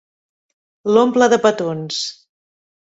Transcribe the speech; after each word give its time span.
L'omple 0.95 1.29
de 1.37 1.41
petons. 1.47 2.03